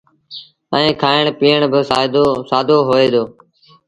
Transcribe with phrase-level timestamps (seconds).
[0.75, 1.79] ائيٚݩ کآڻ پيٚئڻ با
[2.67, 3.23] سآدو هوئي دو۔